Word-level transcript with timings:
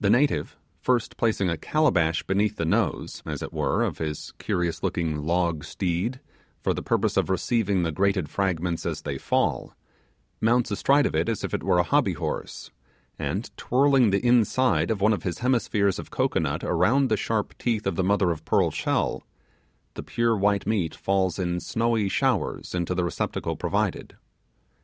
The 0.00 0.10
native, 0.10 0.56
first 0.80 1.16
placing 1.16 1.48
a 1.48 1.56
calabash 1.56 2.24
beneath 2.24 2.56
the 2.56 2.64
nose, 2.64 3.22
as 3.24 3.42
it 3.44 3.52
were, 3.52 3.84
of 3.84 3.98
his 3.98 4.32
curious 4.38 4.82
looking 4.82 5.22
log 5.24 5.62
steed, 5.62 6.18
for 6.64 6.74
the 6.74 6.82
purpose 6.82 7.16
of 7.16 7.30
receiving 7.30 7.84
the 7.84 7.92
grated 7.92 8.28
fragments 8.28 8.84
as 8.84 9.02
they 9.02 9.18
fall, 9.18 9.72
mounts 10.40 10.72
astride 10.72 11.06
of 11.06 11.14
it 11.14 11.28
as 11.28 11.44
if 11.44 11.54
it 11.54 11.62
were 11.62 11.78
a 11.78 11.84
hobby 11.84 12.14
horse, 12.14 12.72
and 13.20 13.56
twirling 13.56 14.10
the 14.10 14.26
inside 14.26 14.90
of 14.90 15.22
his 15.22 15.38
hemispheres 15.38 16.00
of 16.00 16.10
cocoanut 16.10 16.64
around 16.64 17.08
the 17.08 17.16
sharp 17.16 17.56
teeth 17.56 17.86
of 17.86 17.94
the 17.94 18.02
mother 18.02 18.32
of 18.32 18.44
pearl 18.44 18.72
shell, 18.72 19.22
the 19.94 20.02
pure 20.02 20.36
white 20.36 20.66
meat 20.66 20.92
falls 20.96 21.38
in 21.38 21.60
snowy 21.60 22.08
showers 22.08 22.74
into 22.74 22.96
the 22.96 23.04
receptacle 23.04 23.54
provided. 23.54 24.16